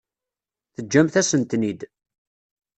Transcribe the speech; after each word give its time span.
Teǧǧamt-asen-ten-id. 0.73 1.81